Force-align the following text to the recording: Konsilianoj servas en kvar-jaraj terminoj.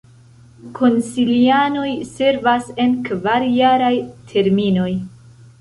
Konsilianoj 0.77 1.91
servas 2.13 2.71
en 2.85 2.97
kvar-jaraj 3.11 3.95
terminoj. 4.33 4.91